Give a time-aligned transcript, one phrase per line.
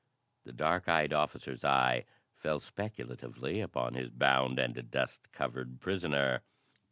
[0.45, 6.41] The dark eyed officer's eye fell speculatively upon his bound and dust covered prisoner.